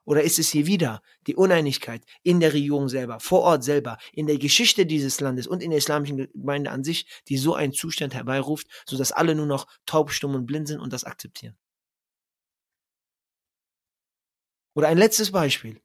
Oder 0.05 0.23
ist 0.23 0.39
es 0.39 0.49
hier 0.49 0.65
wieder 0.65 1.01
die 1.27 1.35
Uneinigkeit 1.35 2.03
in 2.23 2.39
der 2.39 2.53
Regierung 2.53 2.87
selber, 2.87 3.19
vor 3.19 3.41
Ort 3.41 3.65
selber, 3.65 3.97
in 4.13 4.27
der 4.27 4.37
Geschichte 4.37 4.85
dieses 4.85 5.19
Landes 5.19 5.45
und 5.45 5.61
in 5.61 5.71
der 5.71 5.77
islamischen 5.77 6.29
Gemeinde 6.31 6.71
an 6.71 6.85
sich, 6.85 7.05
die 7.27 7.37
so 7.37 7.53
einen 7.53 7.73
Zustand 7.73 8.13
herbeiruft, 8.13 8.65
sodass 8.87 9.11
alle 9.11 9.35
nur 9.35 9.45
noch 9.45 9.67
taub, 9.85 10.11
stumm 10.11 10.35
und 10.35 10.45
blind 10.45 10.69
sind 10.69 10.79
und 10.79 10.93
das 10.93 11.03
akzeptieren? 11.03 11.57
Oder 14.73 14.87
ein 14.87 14.97
letztes 14.97 15.31
Beispiel. 15.31 15.81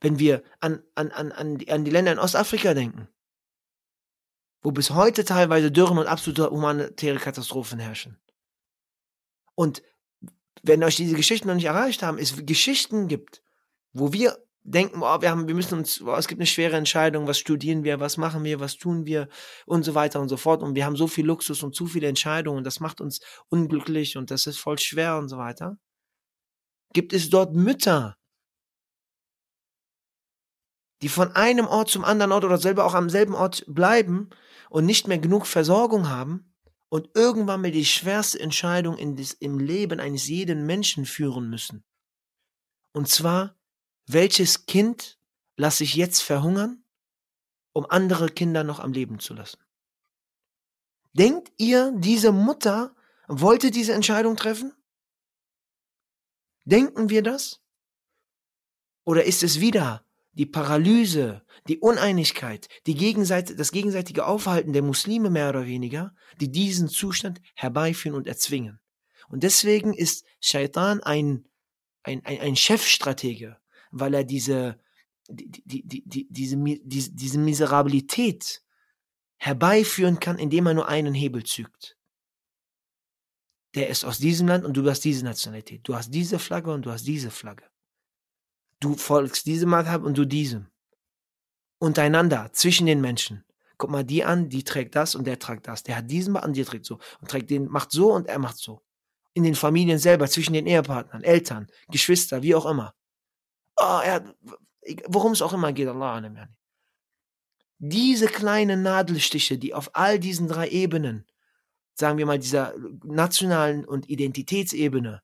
Wenn 0.00 0.20
wir 0.20 0.44
an, 0.60 0.84
an, 0.94 1.10
an, 1.10 1.32
an 1.32 1.84
die 1.84 1.90
Länder 1.90 2.12
in 2.12 2.20
Ostafrika 2.20 2.72
denken, 2.72 3.08
wo 4.62 4.72
bis 4.72 4.90
heute 4.90 5.24
teilweise 5.24 5.70
Dürren 5.70 5.98
und 5.98 6.06
absolute 6.06 6.50
humanitäre 6.50 7.18
Katastrophen 7.18 7.78
herrschen. 7.78 8.18
Und 9.54 9.82
wenn 10.62 10.82
euch 10.82 10.96
diese 10.96 11.16
Geschichten 11.16 11.48
noch 11.48 11.54
nicht 11.54 11.64
erreicht 11.64 12.02
haben, 12.02 12.18
es 12.18 12.34
Geschichten 12.44 13.08
gibt, 13.08 13.42
wo 13.92 14.12
wir 14.12 14.36
denken, 14.62 15.02
oh, 15.02 15.20
wir 15.20 15.30
haben, 15.30 15.48
wir 15.48 15.54
müssen 15.54 15.78
uns, 15.78 16.02
oh, 16.02 16.14
es 16.14 16.28
gibt 16.28 16.40
eine 16.40 16.46
schwere 16.46 16.76
Entscheidung, 16.76 17.26
was 17.26 17.38
studieren 17.38 17.84
wir, 17.84 18.00
was 18.00 18.16
machen 18.16 18.44
wir, 18.44 18.60
was 18.60 18.76
tun 18.76 19.06
wir 19.06 19.28
und 19.66 19.84
so 19.84 19.94
weiter 19.94 20.20
und 20.20 20.28
so 20.28 20.36
fort. 20.36 20.62
Und 20.62 20.74
wir 20.74 20.84
haben 20.84 20.96
so 20.96 21.06
viel 21.06 21.26
Luxus 21.26 21.62
und 21.62 21.74
zu 21.74 21.86
viele 21.86 22.08
Entscheidungen 22.08 22.64
das 22.64 22.80
macht 22.80 23.00
uns 23.00 23.20
unglücklich 23.48 24.16
und 24.16 24.30
das 24.30 24.46
ist 24.46 24.58
voll 24.58 24.78
schwer 24.78 25.16
und 25.16 25.28
so 25.28 25.38
weiter. 25.38 25.78
Gibt 26.92 27.12
es 27.12 27.30
dort 27.30 27.54
Mütter, 27.54 28.16
die 31.02 31.08
von 31.08 31.32
einem 31.32 31.66
Ort 31.66 31.90
zum 31.90 32.04
anderen 32.04 32.32
Ort 32.32 32.44
oder 32.44 32.58
selber 32.58 32.84
auch 32.84 32.94
am 32.94 33.08
selben 33.08 33.34
Ort 33.34 33.64
bleiben 33.68 34.30
und 34.70 34.86
nicht 34.86 35.08
mehr 35.08 35.18
genug 35.18 35.46
Versorgung 35.46 36.08
haben 36.08 36.54
und 36.88 37.10
irgendwann 37.14 37.60
mal 37.62 37.70
die 37.70 37.84
schwerste 37.84 38.40
Entscheidung 38.40 39.16
des, 39.16 39.32
im 39.34 39.58
Leben 39.58 40.00
eines 40.00 40.28
jeden 40.28 40.66
Menschen 40.66 41.06
führen 41.06 41.50
müssen. 41.50 41.84
Und 42.92 43.08
zwar, 43.08 43.56
welches 44.06 44.66
Kind 44.66 45.18
lasse 45.56 45.84
ich 45.84 45.94
jetzt 45.94 46.22
verhungern, 46.22 46.84
um 47.72 47.86
andere 47.90 48.28
Kinder 48.28 48.64
noch 48.64 48.80
am 48.80 48.92
Leben 48.92 49.20
zu 49.20 49.34
lassen? 49.34 49.58
Denkt 51.12 51.52
ihr, 51.58 51.92
diese 51.96 52.32
Mutter 52.32 52.94
wollte 53.26 53.70
diese 53.70 53.92
Entscheidung 53.92 54.36
treffen? 54.36 54.72
Denken 56.64 57.10
wir 57.10 57.22
das? 57.22 57.60
Oder 59.04 59.24
ist 59.24 59.42
es 59.42 59.60
wieder 59.60 60.07
die 60.38 60.46
Paralyse, 60.46 61.42
die 61.66 61.78
Uneinigkeit, 61.78 62.68
die 62.86 62.94
Gegenseit 62.94 63.58
das 63.58 63.72
gegenseitige 63.72 64.24
Aufhalten 64.24 64.72
der 64.72 64.82
Muslime 64.82 65.30
mehr 65.30 65.48
oder 65.48 65.66
weniger, 65.66 66.14
die 66.40 66.50
diesen 66.50 66.88
Zustand 66.88 67.40
herbeiführen 67.56 68.16
und 68.16 68.28
erzwingen. 68.28 68.78
Und 69.28 69.42
deswegen 69.42 69.92
ist 69.92 70.24
Shaitan 70.40 71.02
ein, 71.02 71.44
ein, 72.04 72.24
ein, 72.24 72.40
ein 72.40 72.56
Chefstratege, 72.56 73.58
weil 73.90 74.14
er 74.14 74.24
diese, 74.24 74.80
die, 75.28 75.50
die, 75.50 75.82
die, 75.84 76.02
die, 76.06 76.26
diese, 76.30 76.56
diese, 76.84 77.12
diese 77.12 77.38
Miserabilität 77.38 78.62
herbeiführen 79.38 80.20
kann, 80.20 80.38
indem 80.38 80.66
er 80.66 80.74
nur 80.74 80.88
einen 80.88 81.14
Hebel 81.14 81.42
zügt. 81.42 81.96
Der 83.74 83.88
ist 83.88 84.04
aus 84.04 84.18
diesem 84.18 84.46
Land 84.46 84.64
und 84.64 84.76
du 84.76 84.88
hast 84.88 85.04
diese 85.04 85.24
Nationalität. 85.24 85.86
Du 85.86 85.96
hast 85.96 86.10
diese 86.10 86.38
Flagge 86.38 86.72
und 86.72 86.86
du 86.86 86.92
hast 86.92 87.06
diese 87.06 87.30
Flagge. 87.30 87.64
Du 88.80 88.94
folgst 88.94 89.46
diesem 89.46 89.70
Madhab 89.70 90.04
und 90.04 90.16
du 90.16 90.24
diesem. 90.24 90.68
Untereinander, 91.78 92.50
zwischen 92.52 92.86
den 92.86 93.00
Menschen. 93.00 93.44
Guck 93.76 93.90
mal 93.90 94.04
die 94.04 94.24
an, 94.24 94.48
die 94.48 94.64
trägt 94.64 94.96
das 94.96 95.14
und 95.14 95.26
der 95.26 95.38
trägt 95.38 95.68
das. 95.68 95.84
Der 95.84 95.96
hat 95.96 96.10
diesen 96.10 96.34
und 96.36 96.56
der 96.56 96.64
trägt 96.64 96.84
so. 96.84 96.98
Und 97.20 97.30
trägt 97.30 97.50
den, 97.50 97.68
macht 97.68 97.92
so 97.92 98.12
und 98.12 98.26
er 98.26 98.38
macht 98.38 98.58
so. 98.58 98.82
In 99.34 99.44
den 99.44 99.54
Familien 99.54 99.98
selber, 99.98 100.28
zwischen 100.28 100.52
den 100.52 100.66
Ehepartnern, 100.66 101.22
Eltern, 101.22 101.68
Geschwister, 101.88 102.42
wie 102.42 102.54
auch 102.54 102.66
immer. 102.66 102.94
Oh, 103.76 104.00
er, 104.02 104.34
worum 105.06 105.32
es 105.32 105.42
auch 105.42 105.52
immer 105.52 105.72
geht, 105.72 105.86
Allah 105.86 106.48
Diese 107.78 108.26
kleinen 108.26 108.82
Nadelstiche, 108.82 109.58
die 109.58 109.74
auf 109.74 109.90
all 109.92 110.18
diesen 110.18 110.48
drei 110.48 110.68
Ebenen, 110.68 111.26
sagen 111.94 112.18
wir 112.18 112.26
mal, 112.26 112.40
dieser 112.40 112.74
nationalen 113.04 113.84
und 113.84 114.08
Identitätsebene, 114.08 115.22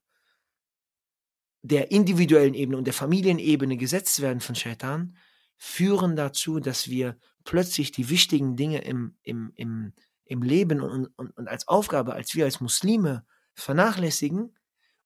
der 1.65 1.91
individuellen 1.91 2.53
Ebene 2.53 2.77
und 2.77 2.85
der 2.85 2.93
Familienebene 2.93 3.79
gesetzt 3.79 4.21
werden 4.21 4.41
von 4.41 4.55
Shaitan, 4.55 5.17
führen 5.57 6.15
dazu, 6.15 6.61
dass 6.61 6.91
wir 6.91 7.17
plötzlich 7.45 7.91
die 7.91 8.11
wichtigen 8.11 8.55
Dinge 8.55 8.83
im, 8.83 9.17
im, 9.23 9.51
im, 9.55 9.95
im 10.27 10.43
Leben 10.43 10.83
und, 10.83 11.07
und, 11.17 11.31
und 11.31 11.49
als 11.49 11.67
Aufgabe, 11.67 12.13
als 12.13 12.35
wir 12.35 12.45
als 12.45 12.61
Muslime 12.61 13.25
vernachlässigen 13.55 14.55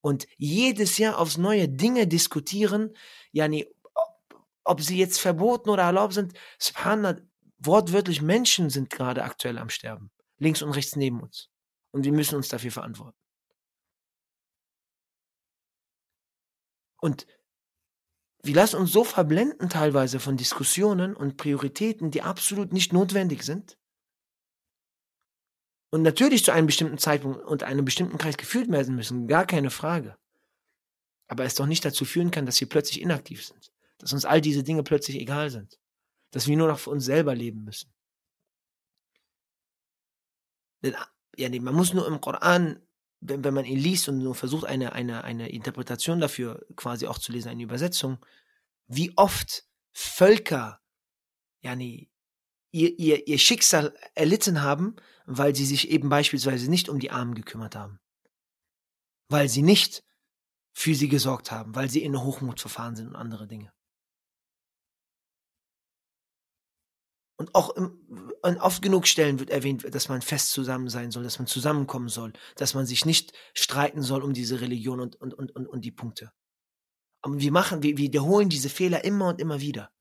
und 0.00 0.26
jedes 0.36 0.98
Jahr 0.98 1.18
aufs 1.18 1.38
neue 1.38 1.68
Dinge 1.68 2.08
diskutieren, 2.08 2.92
nee, 3.32 3.68
ob, 3.94 4.44
ob 4.64 4.80
sie 4.80 4.98
jetzt 4.98 5.20
verboten 5.20 5.70
oder 5.70 5.84
erlaubt 5.84 6.14
sind, 6.14 6.32
subhanallah, 6.58 7.20
wortwörtlich 7.58 8.20
Menschen 8.20 8.68
sind 8.68 8.90
gerade 8.90 9.22
aktuell 9.22 9.58
am 9.58 9.68
Sterben. 9.68 10.10
Links 10.38 10.62
und 10.62 10.72
rechts 10.72 10.96
neben 10.96 11.20
uns. 11.20 11.50
Und 11.92 12.04
wir 12.04 12.12
müssen 12.12 12.34
uns 12.34 12.48
dafür 12.48 12.72
verantworten. 12.72 13.16
Und 17.00 17.26
wir 18.43 18.55
lassen 18.55 18.76
uns 18.76 18.93
so 18.93 19.05
verblenden 19.05 19.69
teilweise 19.69 20.21
von 20.21 20.37
Diskussionen 20.37 21.14
und 21.14 21.37
Prioritäten, 21.37 22.11
die 22.11 22.23
absolut 22.23 22.73
nicht 22.73 22.93
notwendig 22.93 23.43
sind. 23.43 23.76
Und 25.90 26.02
natürlich 26.02 26.45
zu 26.45 26.52
einem 26.52 26.67
bestimmten 26.67 26.99
Zeitpunkt 26.99 27.40
und 27.45 27.62
einem 27.62 27.85
bestimmten 27.85 28.19
Kreis 28.19 28.37
geführt 28.37 28.71
werden 28.71 28.95
müssen, 28.95 29.26
gar 29.26 29.47
keine 29.47 29.71
Frage. 29.71 30.17
Aber 31.28 31.45
es 31.45 31.55
doch 31.55 31.67
nicht 31.67 31.85
dazu 31.85 32.05
führen 32.05 32.31
kann, 32.31 32.47
dass 32.47 32.61
wir 32.61 32.69
plötzlich 32.69 33.00
inaktiv 33.00 33.45
sind. 33.45 33.73
Dass 33.99 34.12
uns 34.12 34.25
all 34.25 34.40
diese 34.40 34.62
Dinge 34.62 34.83
plötzlich 34.83 35.17
egal 35.17 35.50
sind. 35.50 35.78
Dass 36.31 36.47
wir 36.47 36.57
nur 36.57 36.69
noch 36.69 36.78
für 36.78 36.90
uns 36.90 37.05
selber 37.05 37.35
leben 37.35 37.64
müssen. 37.64 37.93
Denn, 40.83 40.95
ja, 41.37 41.49
man 41.61 41.75
muss 41.75 41.93
nur 41.93 42.07
im 42.07 42.21
Koran 42.21 42.81
wenn, 43.20 43.44
wenn 43.44 43.54
man 43.54 43.64
ihn 43.64 43.78
liest 43.78 44.08
und 44.08 44.18
nur 44.18 44.34
versucht, 44.34 44.64
eine, 44.64 44.92
eine, 44.92 45.25
eine 45.25 45.48
Interpretation 45.48 46.20
dafür 46.20 46.64
quasi 46.76 47.06
auch 47.06 47.18
zu 47.18 47.32
lesen, 47.32 47.48
eine 47.48 47.62
Übersetzung, 47.62 48.25
wie 48.87 49.12
oft 49.16 49.64
Völker, 49.92 50.80
nee, 51.62 52.08
ihr, 52.70 52.98
ihr, 52.98 53.26
ihr 53.26 53.38
Schicksal 53.38 53.94
erlitten 54.14 54.62
haben, 54.62 54.96
weil 55.26 55.54
sie 55.54 55.66
sich 55.66 55.90
eben 55.90 56.08
beispielsweise 56.08 56.70
nicht 56.70 56.88
um 56.88 56.98
die 56.98 57.10
Armen 57.10 57.34
gekümmert 57.34 57.76
haben. 57.76 57.98
Weil 59.28 59.48
sie 59.48 59.62
nicht 59.62 60.04
für 60.72 60.94
sie 60.94 61.08
gesorgt 61.08 61.50
haben, 61.50 61.75
weil 61.75 61.90
sie 61.90 62.02
in 62.02 62.20
Hochmut 62.22 62.60
verfahren 62.60 62.96
sind 62.96 63.08
und 63.08 63.16
andere 63.16 63.46
Dinge. 63.46 63.72
Und 67.38 67.54
auch 67.54 67.71
im, 67.76 68.33
an 68.42 68.59
oft 68.59 68.83
genug 68.83 69.07
Stellen 69.07 69.38
wird 69.38 69.50
erwähnt, 69.50 69.87
dass 69.95 70.09
man 70.09 70.23
fest 70.23 70.50
zusammen 70.50 70.88
sein 70.88 71.12
soll, 71.12 71.23
dass 71.23 71.38
man 71.38 71.47
zusammenkommen 71.47 72.09
soll, 72.09 72.33
dass 72.57 72.75
man 72.75 72.85
sich 72.85 73.07
nicht 73.07 73.33
streiten 73.54 74.02
soll 74.02 74.23
um 74.23 74.33
diese 74.33 74.61
Religion 74.61 74.99
und, 74.99 75.14
und, 75.16 75.35
und, 75.35 75.54
und, 75.54 75.68
und 75.68 75.85
die 75.85 75.92
Punkte. 75.92 76.33
Aber 77.23 77.38
wir 77.38 77.52
machen, 77.52 77.83
wir, 77.85 77.97
wir 77.97 78.04
wiederholen 78.04 78.49
diese 78.49 78.68
Fehler 78.68 79.04
immer 79.04 79.28
und 79.28 79.40
immer 79.40 79.61
wieder. 79.61 79.92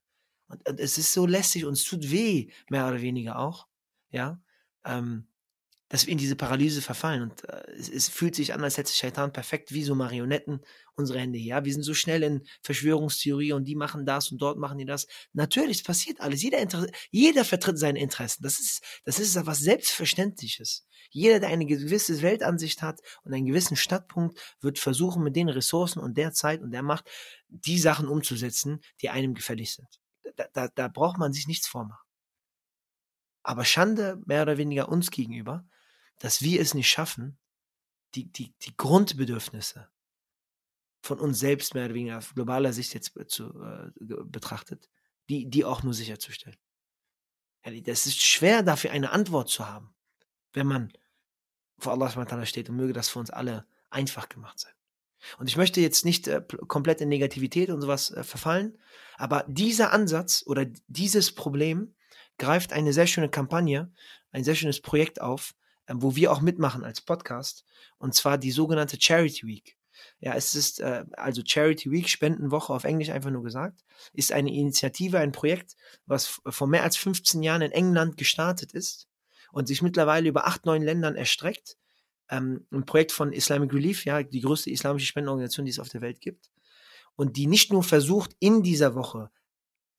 Und, 0.47 0.67
und 0.67 0.79
es 0.79 0.97
ist 0.97 1.13
so 1.13 1.27
lästig 1.27 1.65
und 1.65 1.73
es 1.73 1.83
tut 1.83 2.09
weh, 2.09 2.49
mehr 2.69 2.87
oder 2.87 3.01
weniger 3.01 3.37
auch. 3.37 3.67
Ja. 4.09 4.41
Ähm, 4.83 5.26
dass 5.89 6.05
wir 6.05 6.11
in 6.11 6.17
diese 6.17 6.35
Paralyse 6.35 6.81
verfallen. 6.81 7.23
Und 7.23 7.43
äh, 7.45 7.71
es, 7.77 7.89
es, 7.89 8.09
fühlt 8.09 8.35
sich 8.35 8.53
an, 8.53 8.63
als 8.63 8.77
hätte 8.77 8.93
Shaitan 8.93 9.31
perfekt 9.31 9.71
wie 9.73 9.83
so 9.83 9.95
Marionetten 9.95 10.61
unsere 10.95 11.19
Hände 11.19 11.37
hier. 11.37 11.55
Ja? 11.55 11.65
Wir 11.65 11.73
sind 11.73 11.83
so 11.83 11.93
schnell 11.93 12.23
in 12.23 12.45
Verschwörungstheorie 12.61 13.53
und 13.53 13.65
die 13.65 13.75
machen 13.75 14.05
das 14.05 14.31
und 14.31 14.41
dort 14.41 14.57
machen 14.57 14.77
die 14.77 14.85
das. 14.85 15.07
Natürlich, 15.33 15.77
es 15.77 15.83
passiert 15.83 16.19
alles. 16.19 16.41
Jeder, 16.41 16.65
jeder 17.11 17.45
vertritt 17.45 17.79
seine 17.79 17.99
Interessen. 17.99 18.43
Das 18.43 18.59
ist, 18.59 18.83
das 19.05 19.19
ist 19.19 19.35
was 19.45 19.59
Selbstverständliches. 19.59 20.85
Jeder, 21.09 21.39
der 21.39 21.49
eine 21.49 21.65
gewisse 21.65 22.21
Weltansicht 22.21 22.81
hat 22.81 22.99
und 23.23 23.33
einen 23.33 23.45
gewissen 23.45 23.77
Stadtpunkt, 23.77 24.39
wird 24.59 24.79
versuchen, 24.79 25.23
mit 25.23 25.35
den 25.35 25.47
Ressourcen 25.47 25.99
und 25.99 26.17
der 26.17 26.33
Zeit 26.33 26.61
und 26.61 26.71
der 26.71 26.83
Macht 26.83 27.09
die 27.47 27.79
Sachen 27.79 28.07
umzusetzen, 28.07 28.81
die 29.01 29.09
einem 29.09 29.33
gefällig 29.33 29.73
sind. 29.73 29.87
Da, 30.35 30.47
da, 30.53 30.67
da 30.67 30.87
braucht 30.89 31.17
man 31.17 31.31
sich 31.31 31.47
nichts 31.47 31.67
vormachen. 31.67 32.05
Aber 33.43 33.63
Schande 33.63 34.21
mehr 34.25 34.41
oder 34.41 34.57
weniger 34.57 34.89
uns 34.89 35.09
gegenüber, 35.09 35.65
dass 36.19 36.41
wir 36.41 36.61
es 36.61 36.73
nicht 36.73 36.89
schaffen, 36.89 37.37
die, 38.15 38.31
die, 38.31 38.53
die 38.61 38.75
Grundbedürfnisse 38.75 39.89
von 41.01 41.19
uns 41.19 41.39
selbst 41.39 41.73
mehr 41.73 41.85
oder 41.85 41.93
weniger 41.93 42.17
auf 42.17 42.33
globaler 42.33 42.73
Sicht 42.73 42.93
jetzt 42.93 43.13
zu, 43.27 43.61
äh, 43.61 43.91
betrachtet, 44.25 44.89
die, 45.29 45.49
die 45.49 45.65
auch 45.65 45.83
nur 45.83 45.93
sicherzustellen. 45.93 46.57
Das 47.83 48.05
ist 48.05 48.21
schwer, 48.21 48.63
dafür 48.63 48.91
eine 48.91 49.11
Antwort 49.11 49.49
zu 49.49 49.67
haben, 49.67 49.93
wenn 50.53 50.67
man 50.67 50.93
vor 51.77 51.93
Allah 51.93 52.45
steht 52.45 52.69
und 52.69 52.75
möge 52.75 52.93
das 52.93 53.09
für 53.09 53.19
uns 53.19 53.29
alle 53.29 53.67
einfach 53.89 54.29
gemacht 54.29 54.59
sein. 54.59 54.73
Und 55.37 55.47
ich 55.47 55.57
möchte 55.57 55.81
jetzt 55.81 56.05
nicht 56.05 56.27
äh, 56.27 56.41
komplett 56.67 57.01
in 57.01 57.09
Negativität 57.09 57.69
und 57.69 57.81
sowas 57.81 58.11
äh, 58.11 58.23
verfallen, 58.23 58.77
aber 59.17 59.45
dieser 59.47 59.91
Ansatz 59.91 60.43
oder 60.45 60.65
dieses 60.87 61.33
Problem 61.33 61.95
greift 62.37 62.71
eine 62.71 62.93
sehr 62.93 63.07
schöne 63.07 63.29
Kampagne, 63.29 63.91
ein 64.31 64.43
sehr 64.43 64.55
schönes 64.55 64.81
Projekt 64.81 65.19
auf, 65.19 65.55
wo 65.93 66.15
wir 66.15 66.31
auch 66.31 66.41
mitmachen 66.41 66.83
als 66.83 67.01
Podcast, 67.01 67.65
und 67.97 68.13
zwar 68.13 68.37
die 68.37 68.51
sogenannte 68.51 68.97
Charity 68.99 69.47
Week. 69.47 69.77
Ja, 70.19 70.33
es 70.33 70.55
ist 70.55 70.79
äh, 70.79 71.05
also 71.13 71.41
Charity 71.45 71.91
Week, 71.91 72.09
Spendenwoche 72.09 72.73
auf 72.73 72.83
Englisch 72.83 73.09
einfach 73.09 73.31
nur 73.31 73.43
gesagt, 73.43 73.83
ist 74.13 74.31
eine 74.31 74.53
Initiative, 74.53 75.19
ein 75.19 75.31
Projekt, 75.31 75.75
was 76.05 76.39
vor 76.47 76.67
mehr 76.67 76.83
als 76.83 76.97
15 76.97 77.43
Jahren 77.43 77.61
in 77.61 77.71
England 77.71 78.17
gestartet 78.17 78.73
ist 78.73 79.07
und 79.51 79.67
sich 79.67 79.81
mittlerweile 79.81 80.29
über 80.29 80.47
acht, 80.47 80.65
neun 80.65 80.83
Ländern 80.83 81.15
erstreckt. 81.15 81.77
Ähm, 82.29 82.67
ein 82.71 82.85
Projekt 82.85 83.11
von 83.11 83.31
Islamic 83.31 83.73
Relief, 83.73 84.05
ja, 84.05 84.21
die 84.23 84.41
größte 84.41 84.69
islamische 84.69 85.07
Spendenorganisation, 85.07 85.65
die 85.65 85.71
es 85.71 85.79
auf 85.79 85.89
der 85.89 86.01
Welt 86.01 86.19
gibt. 86.19 86.51
Und 87.15 87.37
die 87.37 87.47
nicht 87.47 87.71
nur 87.71 87.83
versucht, 87.83 88.35
in 88.39 88.63
dieser 88.63 88.95
Woche 88.95 89.31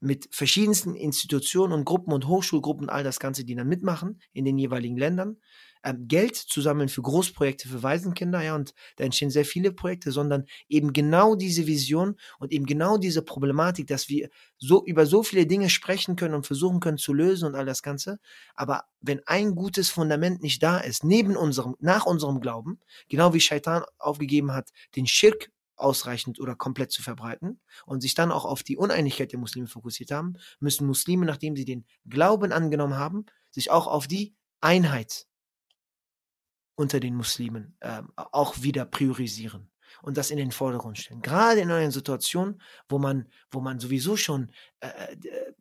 mit 0.00 0.28
verschiedensten 0.30 0.95
Institutionen 0.95 1.73
und 1.73 1.85
Gruppen 1.85 2.12
und 2.12 2.28
Hochschulgruppen 2.28 2.88
all 2.88 3.02
das 3.02 3.18
Ganze, 3.18 3.45
die 3.45 3.54
dann 3.54 3.66
mitmachen 3.68 4.21
in 4.33 4.45
den 4.45 4.59
jeweiligen 4.59 4.97
Ländern, 4.97 5.38
ähm, 5.85 6.08
Geld 6.08 6.37
zu 6.37 6.61
sammeln 6.61 6.88
für 6.88 7.02
Großprojekte 7.02 7.68
für 7.68 7.82
Waisenkinder, 7.82 8.42
ja, 8.42 8.54
und 8.54 8.75
da 8.97 9.04
entstehen 9.04 9.30
sehr 9.30 9.44
viele 9.44 9.73
Projekte, 9.73 10.12
sondern 10.12 10.44
eben 10.68 10.92
genau 10.92 11.35
diese 11.35 11.66
Vision 11.66 12.16
und 12.38 12.52
eben 12.52 12.66
genau 12.66 12.99
diese 12.99 13.23
Problematik, 13.23 13.87
dass 13.87 14.08
wir 14.08 14.28
so 14.58 14.85
über 14.85 15.06
so 15.06 15.23
viele 15.23 15.47
Dinge 15.47 15.70
sprechen 15.70 16.16
können 16.16 16.35
und 16.35 16.47
versuchen 16.47 16.80
können 16.80 16.99
zu 16.99 17.12
lösen 17.12 17.47
und 17.47 17.54
all 17.54 17.66
das 17.66 17.82
Ganze. 17.82 18.18
Aber 18.54 18.85
wenn 19.00 19.20
ein 19.26 19.54
gutes 19.54 19.90
Fundament 19.90 20.42
nicht 20.42 20.62
da 20.62 20.78
ist, 20.78 21.04
neben 21.04 21.37
unserem, 21.37 21.76
nach 21.80 22.06
unserem 22.06 22.40
Glauben, 22.40 22.80
genau 23.08 23.35
wie 23.35 23.40
Shaitan 23.40 23.85
aufgegeben 23.99 24.52
hat, 24.52 24.70
den 24.97 25.06
Schirk 25.06 25.50
ausreichend 25.78 26.40
oder 26.40 26.56
komplett 26.56 26.90
zu 26.90 27.02
verbreiten 27.02 27.61
und 27.87 28.00
sich 28.00 28.14
dann 28.14 28.32
auch 28.32 28.44
auf 28.44 28.62
die 28.62 28.76
Uneinigkeit 28.76 29.32
der 29.32 29.38
Muslime 29.38 29.68
fokussiert 29.68 30.11
haben, 30.11 30.35
müssen 30.61 30.87
Muslime, 30.87 31.25
nachdem 31.25 31.56
sie 31.56 31.64
den 31.64 31.87
Glauben 32.08 32.52
angenommen 32.52 32.97
haben, 32.97 33.26
sich 33.50 33.70
auch 33.70 33.87
auf 33.87 34.06
die 34.06 34.35
Einheit 34.61 35.27
unter 36.78 37.00
den 37.00 37.16
Muslimen 37.16 37.75
äh, 37.80 38.02
auch 38.14 38.62
wieder 38.62 38.85
priorisieren 38.85 39.68
und 40.00 40.16
das 40.16 40.30
in 40.30 40.37
den 40.37 40.52
Vordergrund 40.52 40.97
stellen. 40.97 41.23
Gerade 41.23 41.61
in 41.61 41.70
einer 41.73 41.90
Situation, 41.90 42.62
wo 42.88 43.00
man, 43.00 43.26
wo 43.50 43.61
man 43.61 43.80
sowieso 43.80 44.16
schon 44.16 44.52
äh, 44.80 44.88
äh 45.12 45.52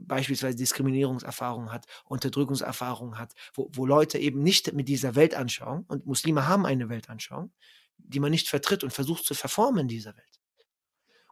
beispielsweise 0.00 0.56
Diskriminierungserfahrungen 0.56 1.70
hat, 1.72 1.86
Unterdrückungserfahrungen 2.04 3.18
hat, 3.18 3.32
wo, 3.54 3.70
wo 3.72 3.86
Leute 3.86 4.18
eben 4.18 4.42
nicht 4.42 4.72
mit 4.72 4.88
dieser 4.88 5.14
Weltanschauung, 5.14 5.84
und 5.86 6.06
Muslime 6.06 6.46
haben 6.48 6.66
eine 6.66 6.88
Weltanschauung, 6.88 7.52
die 7.96 8.20
man 8.20 8.32
nicht 8.32 8.48
vertritt 8.48 8.82
und 8.82 8.92
versucht 8.92 9.24
zu 9.24 9.34
verformen 9.34 9.82
in 9.82 9.88
dieser 9.88 10.16
Welt. 10.16 10.40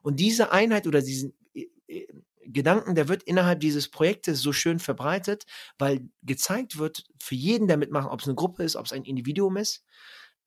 Und 0.02 0.20
diese 0.20 0.52
Einheit 0.52 0.86
oder 0.86 1.02
diesen 1.02 1.34
äh, 1.52 1.62
äh, 1.62 1.68
Gedanken, 2.52 2.94
der 2.94 3.08
wird 3.08 3.22
innerhalb 3.22 3.60
dieses 3.60 3.88
Projektes 3.88 4.40
so 4.40 4.52
schön 4.52 4.78
verbreitet, 4.78 5.44
weil 5.78 6.08
gezeigt 6.22 6.78
wird 6.78 7.04
für 7.20 7.34
jeden, 7.34 7.68
der 7.68 7.76
mitmacht, 7.76 8.08
ob 8.10 8.20
es 8.20 8.26
eine 8.26 8.34
Gruppe 8.34 8.62
ist, 8.64 8.76
ob 8.76 8.86
es 8.86 8.92
ein 8.92 9.04
Individuum 9.04 9.56
ist, 9.56 9.84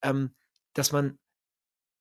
ähm, 0.02 0.34
dass 0.74 0.92
man 0.92 1.18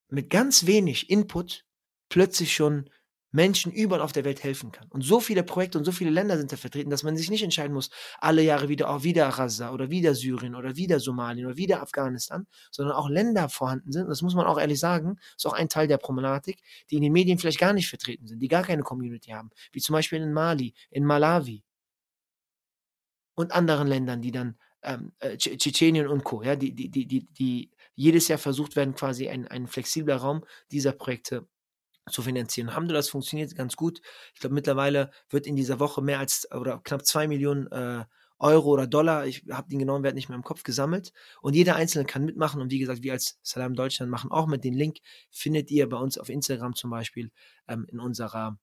mit 0.10 0.29
ganz 0.29 0.65
wenig 0.65 1.10
Input 1.10 1.65
plötzlich 2.10 2.53
schon 2.53 2.89
Menschen 3.34 3.72
überall 3.72 4.02
auf 4.02 4.12
der 4.12 4.24
Welt 4.24 4.44
helfen 4.44 4.72
kann. 4.72 4.88
Und 4.90 5.02
so 5.02 5.20
viele 5.20 5.44
Projekte 5.44 5.78
und 5.78 5.84
so 5.84 5.92
viele 5.92 6.12
Länder 6.12 6.38
sind 6.38 6.52
da 6.52 6.56
vertreten, 6.56 6.92
dass 6.92 7.04
man 7.04 7.18
sich 7.18 7.30
nicht 7.30 7.44
entscheiden 7.44 7.74
muss, 7.74 7.90
alle 8.20 8.44
Jahre 8.44 8.70
wieder 8.70 8.90
auch 8.90 9.04
wieder 9.04 9.30
Gaza 9.32 9.74
oder 9.74 9.90
wieder 9.90 10.13
Syrien 10.13 10.56
oder 10.56 10.75
wieder 10.78 11.00
Somalien 11.00 11.48
oder 11.48 11.58
wieder 11.58 11.82
Afghanistan, 11.82 12.46
sondern 12.72 12.96
auch 12.96 13.10
Länder 13.10 13.50
vorhanden 13.50 13.92
sind. 13.92 14.04
Und 14.04 14.10
das 14.10 14.22
muss 14.22 14.36
man 14.36 14.46
auch 14.46 14.60
ehrlich 14.60 14.80
sagen, 14.80 15.18
ist 15.36 15.48
auch 15.48 15.54
ein 15.54 15.68
Teil 15.68 15.88
der 15.88 15.98
Problematik, 15.98 16.62
die 16.92 16.98
in 16.98 17.02
den 17.02 17.12
Medien 17.12 17.40
vielleicht 17.40 17.60
gar 17.60 17.74
nicht 17.74 17.90
vertreten 17.90 18.28
sind, 18.28 18.40
die 18.40 18.48
gar 18.48 18.63
keine 18.63 18.84
Community 18.84 19.32
haben, 19.32 19.50
wie 19.72 19.82
zum 19.82 19.94
Beispiel 19.94 20.22
in 20.22 20.32
Mali, 20.32 20.74
in 20.92 21.04
Malawi 21.04 21.63
und 23.34 23.52
anderen 23.52 23.88
Ländern, 23.88 24.22
die 24.22 24.32
dann 24.32 24.58
ähm, 24.84 25.12
äh, 25.20 25.38
Tschetschenien 25.38 26.08
und 26.08 26.24
Co., 26.24 26.44
ja, 26.44 26.56
die, 26.56 26.74
die, 26.74 26.90
die, 26.90 27.08
die, 27.08 27.25
die 27.34 27.72
jedes 27.96 28.28
Jahr 28.28 28.38
versucht 28.38 28.75
werden, 28.75 28.94
quasi 28.94 29.28
ein, 29.30 29.48
ein 29.48 29.66
flexibler 29.66 30.18
Raum 30.18 30.46
dieser 30.72 30.92
Projekte 30.92 31.48
zu 32.10 32.22
finanzieren. 32.22 32.69
Alhamdulillah, 32.69 33.00
das 33.00 33.10
funktioniert 33.10 33.55
ganz 33.55 33.75
gut. 33.75 34.01
Ich 34.33 34.39
glaube, 34.39 34.55
mittlerweile 34.55 35.12
wird 35.29 35.48
in 35.48 35.55
dieser 35.55 35.79
Woche 35.79 36.01
mehr 36.01 36.19
als 36.19 36.50
oder 36.51 36.79
knapp 36.83 37.05
zwei 37.05 37.27
Millionen 37.27 37.67
äh, 37.67 38.05
Euro 38.39 38.72
oder 38.72 38.88
Dollar, 38.88 39.25
ich 39.25 39.45
habe 39.50 39.69
den 39.69 39.79
genauen 39.79 40.03
Wert 40.03 40.15
nicht 40.15 40.27
mehr 40.27 40.36
im 40.36 40.43
Kopf 40.43 40.63
gesammelt. 40.63 41.13
Und 41.41 41.55
jeder 41.55 41.75
Einzelne 41.75 42.05
kann 42.05 42.25
mitmachen. 42.25 42.62
Und 42.62 42.72
wie 42.72 42.79
gesagt, 42.79 43.01
wir 43.01 43.13
als 43.13 43.39
Salam 43.41 43.74
Deutschland 43.74 44.12
machen 44.12 44.31
auch 44.31 44.48
mit. 44.48 44.63
Den 44.65 44.74
Link 44.74 44.98
findet 45.31 45.72
ihr 45.72 45.88
bei 45.88 45.98
uns 45.98 46.17
auf 46.17 46.29
Instagram 46.29 46.75
zum 46.75 46.89
Beispiel 46.89 47.31
ähm, 47.67 47.86
in 47.89 48.00
unserer 48.00 48.57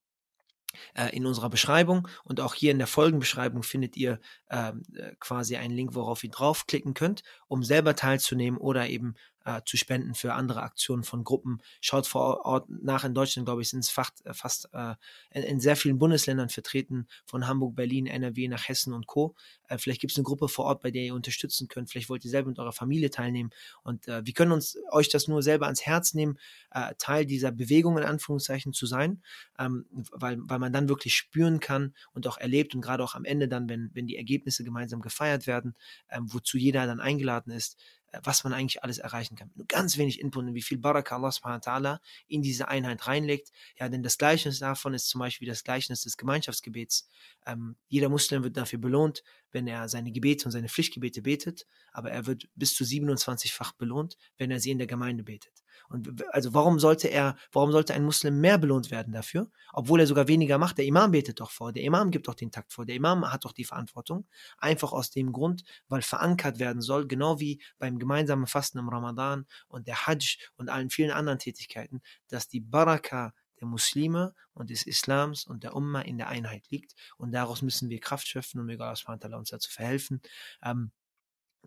äh, 0.94 1.16
in 1.16 1.26
unserer 1.26 1.50
Beschreibung 1.50 2.06
und 2.22 2.40
auch 2.40 2.54
hier 2.54 2.70
in 2.70 2.78
der 2.78 2.86
Folgenbeschreibung 2.86 3.64
findet 3.64 3.96
ihr 3.96 4.20
ähm, 4.50 4.82
äh, 4.94 5.14
quasi 5.18 5.56
einen 5.56 5.74
Link, 5.74 5.94
worauf 5.94 6.22
ihr 6.22 6.30
draufklicken 6.30 6.94
könnt, 6.94 7.22
um 7.48 7.64
selber 7.64 7.96
teilzunehmen 7.96 8.58
oder 8.58 8.88
eben 8.88 9.14
äh, 9.50 9.62
zu 9.64 9.76
spenden 9.76 10.14
für 10.14 10.34
andere 10.34 10.62
Aktionen 10.62 11.02
von 11.02 11.24
Gruppen. 11.24 11.60
Schaut 11.80 12.06
vor 12.06 12.44
Ort 12.44 12.68
nach 12.68 13.04
in 13.04 13.14
Deutschland, 13.14 13.46
glaube 13.46 13.62
ich, 13.62 13.70
sind 13.70 13.80
es 13.80 13.90
fast, 13.90 14.24
äh, 14.26 14.34
fast 14.34 14.68
äh, 14.72 14.94
in, 15.30 15.42
in, 15.42 15.60
sehr 15.60 15.76
vielen 15.76 15.98
Bundesländern 15.98 16.48
vertreten, 16.48 17.06
von 17.26 17.46
Hamburg, 17.46 17.74
Berlin, 17.74 18.06
NRW 18.06 18.48
nach 18.48 18.68
Hessen 18.68 18.92
und 18.92 19.06
Co. 19.06 19.34
Äh, 19.68 19.78
vielleicht 19.78 20.00
gibt 20.00 20.12
es 20.12 20.18
eine 20.18 20.24
Gruppe 20.24 20.48
vor 20.48 20.66
Ort, 20.66 20.82
bei 20.82 20.90
der 20.90 21.02
ihr 21.02 21.14
unterstützen 21.14 21.68
könnt. 21.68 21.90
Vielleicht 21.90 22.08
wollt 22.08 22.24
ihr 22.24 22.30
selber 22.30 22.48
mit 22.48 22.58
eurer 22.58 22.72
Familie 22.72 23.10
teilnehmen. 23.10 23.50
Und 23.82 24.08
äh, 24.08 24.24
wir 24.24 24.34
können 24.34 24.52
uns 24.52 24.76
euch 24.90 25.08
das 25.08 25.28
nur 25.28 25.42
selber 25.42 25.66
ans 25.66 25.82
Herz 25.82 26.14
nehmen, 26.14 26.38
äh, 26.70 26.94
Teil 26.98 27.26
dieser 27.26 27.52
Bewegung 27.52 27.98
in 27.98 28.04
Anführungszeichen 28.04 28.72
zu 28.72 28.86
sein, 28.86 29.22
ähm, 29.58 29.86
weil, 30.12 30.38
weil 30.42 30.58
man 30.58 30.72
dann 30.72 30.88
wirklich 30.88 31.14
spüren 31.14 31.60
kann 31.60 31.94
und 32.12 32.26
auch 32.26 32.38
erlebt 32.38 32.74
und 32.74 32.80
gerade 32.80 33.02
auch 33.02 33.14
am 33.14 33.24
Ende 33.24 33.48
dann, 33.48 33.68
wenn, 33.68 33.90
wenn 33.94 34.06
die 34.06 34.16
Ergebnisse 34.16 34.64
gemeinsam 34.64 35.00
gefeiert 35.00 35.46
werden, 35.46 35.74
ähm, 36.10 36.32
wozu 36.32 36.58
jeder 36.58 36.86
dann 36.86 37.00
eingeladen 37.00 37.52
ist, 37.52 37.78
was 38.22 38.44
man 38.44 38.52
eigentlich 38.52 38.82
alles 38.82 38.98
erreichen 38.98 39.36
kann. 39.36 39.50
Nur 39.54 39.66
ganz 39.66 39.96
wenig 39.96 40.20
Input 40.20 40.44
und 40.44 40.54
wie 40.54 40.62
viel 40.62 40.78
Baraka 40.78 41.16
Allah 41.16 41.30
subhanahu 41.30 41.60
wa 41.64 41.72
ta'ala 41.72 42.00
in 42.26 42.42
diese 42.42 42.68
Einheit 42.68 43.06
reinlegt. 43.06 43.52
Ja, 43.78 43.88
denn 43.88 44.02
das 44.02 44.18
Gleichnis 44.18 44.58
davon 44.58 44.94
ist 44.94 45.08
zum 45.08 45.20
Beispiel 45.20 45.48
das 45.48 45.64
Gleichnis 45.64 46.02
des 46.02 46.16
Gemeinschaftsgebets. 46.16 47.08
Ähm, 47.46 47.76
jeder 47.88 48.08
Muslim 48.08 48.42
wird 48.42 48.56
dafür 48.56 48.78
belohnt, 48.78 49.22
wenn 49.52 49.66
er 49.66 49.88
seine 49.88 50.12
Gebete 50.12 50.44
und 50.46 50.52
seine 50.52 50.68
Pflichtgebete 50.68 51.22
betet, 51.22 51.66
aber 51.92 52.10
er 52.10 52.26
wird 52.26 52.48
bis 52.54 52.74
zu 52.74 52.84
27-fach 52.84 53.72
belohnt, 53.74 54.16
wenn 54.38 54.50
er 54.50 54.60
sie 54.60 54.70
in 54.70 54.78
der 54.78 54.86
Gemeinde 54.86 55.22
betet. 55.22 55.62
Und 55.88 56.24
also 56.32 56.54
warum 56.54 56.78
sollte 56.78 57.08
er, 57.08 57.36
warum 57.52 57.72
sollte 57.72 57.94
ein 57.94 58.04
Muslim 58.04 58.40
mehr 58.40 58.58
belohnt 58.58 58.90
werden 58.90 59.12
dafür, 59.12 59.50
obwohl 59.72 60.00
er 60.00 60.06
sogar 60.06 60.28
weniger 60.28 60.56
macht? 60.56 60.78
Der 60.78 60.84
Imam 60.84 61.10
betet 61.10 61.40
doch 61.40 61.50
vor, 61.50 61.72
der 61.72 61.82
Imam 61.82 62.10
gibt 62.10 62.28
doch 62.28 62.34
den 62.34 62.52
Takt 62.52 62.72
vor, 62.72 62.86
der 62.86 62.94
Imam 62.94 63.30
hat 63.30 63.44
doch 63.44 63.52
die 63.52 63.64
Verantwortung. 63.64 64.26
Einfach 64.58 64.92
aus 64.92 65.10
dem 65.10 65.32
Grund, 65.32 65.64
weil 65.88 66.02
verankert 66.02 66.58
werden 66.60 66.80
soll, 66.80 67.08
genau 67.08 67.40
wie 67.40 67.60
beim 67.78 67.98
gemeinsamen 67.98 68.46
Fasten 68.46 68.78
im 68.78 68.88
Ramadan 68.88 69.46
und 69.66 69.88
der 69.88 70.06
Hajj 70.06 70.38
und 70.56 70.68
allen 70.68 70.90
vielen 70.90 71.10
anderen 71.10 71.40
Tätigkeiten, 71.40 72.02
dass 72.28 72.46
die 72.46 72.60
Baraka 72.60 73.34
der 73.60 73.68
Muslime 73.68 74.34
und 74.54 74.70
des 74.70 74.86
Islams 74.86 75.46
und 75.46 75.64
der 75.64 75.74
Umma 75.74 76.00
in 76.02 76.18
der 76.18 76.28
Einheit 76.28 76.68
liegt. 76.70 76.94
Und 77.16 77.32
daraus 77.32 77.62
müssen 77.62 77.90
wir 77.90 78.00
Kraft 78.00 78.26
schöpfen 78.28 78.64
möge 78.64 78.84
Allah 78.84 79.36
uns 79.36 79.50
dazu 79.50 79.70
verhelfen. 79.70 80.20
Ähm, 80.62 80.92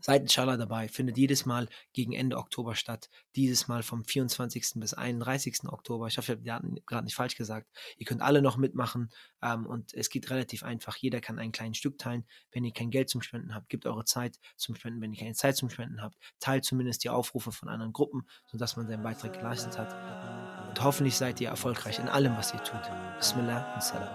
Seid 0.01 0.23
inshallah 0.23 0.57
dabei, 0.57 0.87
findet 0.87 1.17
jedes 1.17 1.45
Mal 1.45 1.69
gegen 1.93 2.13
Ende 2.13 2.37
Oktober 2.37 2.75
statt. 2.75 3.09
Dieses 3.35 3.67
Mal 3.67 3.83
vom 3.83 4.03
24. 4.03 4.73
bis 4.75 4.93
31. 4.93 5.65
Oktober. 5.65 6.07
Ich 6.07 6.17
hoffe, 6.17 6.43
wir 6.43 6.55
hatten 6.55 6.75
gerade 6.85 7.05
nicht 7.05 7.15
falsch 7.15 7.35
gesagt. 7.35 7.69
Ihr 7.97 8.05
könnt 8.05 8.21
alle 8.21 8.41
noch 8.41 8.57
mitmachen 8.57 9.11
ähm, 9.41 9.65
und 9.65 9.93
es 9.93 10.09
geht 10.09 10.29
relativ 10.29 10.63
einfach. 10.63 10.97
Jeder 10.97 11.21
kann 11.21 11.39
ein 11.39 11.51
kleines 11.51 11.77
Stück 11.77 11.99
teilen. 11.99 12.25
Wenn 12.51 12.65
ihr 12.65 12.73
kein 12.73 12.89
Geld 12.89 13.09
zum 13.09 13.21
Spenden 13.21 13.53
habt, 13.53 13.69
gebt 13.69 13.85
eure 13.85 14.03
Zeit 14.03 14.39
zum 14.57 14.75
Spenden. 14.75 14.99
Wenn 14.99 15.13
ihr 15.13 15.19
keine 15.19 15.35
Zeit 15.35 15.55
zum 15.55 15.69
Spenden 15.69 16.01
habt, 16.01 16.17
teilt 16.39 16.65
zumindest 16.65 17.03
die 17.03 17.09
Aufrufe 17.09 17.51
von 17.51 17.69
anderen 17.69 17.93
Gruppen, 17.93 18.27
sodass 18.47 18.75
man 18.75 18.87
seinen 18.87 19.03
Beitrag 19.03 19.33
geleistet 19.33 19.77
hat. 19.77 19.93
Und 20.73 20.83
hoffentlich 20.83 21.15
seid 21.15 21.39
ihr 21.39 21.49
erfolgreich 21.49 21.99
in 21.99 22.09
allem, 22.09 22.35
was 22.35 22.51
ihr 22.51 22.63
tut. 22.63 22.81
Bismillah 23.19 23.75
und 23.75 23.83
Salam. 23.83 24.09